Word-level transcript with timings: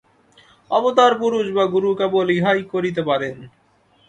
অবতার 0.71 1.13
পুরুষ 1.21 1.45
বা 1.55 1.63
গুরু 1.73 1.89
কেবল 1.99 2.27
ইহাই 2.31 2.61
করিতে 2.73 3.01
পারেন। 3.09 3.35